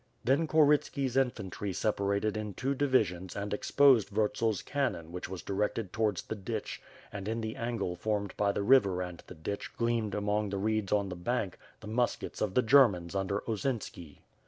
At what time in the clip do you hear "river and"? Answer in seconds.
8.63-9.21